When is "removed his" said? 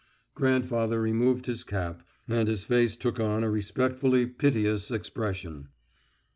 0.99-1.63